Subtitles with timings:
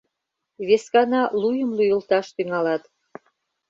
[0.67, 2.83] —Вескана луйым лӱйылташ тӱҥалат.